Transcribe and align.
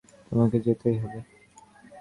তোমাকে 0.27 0.57
যেতেই 0.59 0.97
হবে। 0.97 1.19